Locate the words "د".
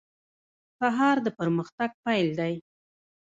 1.25-1.27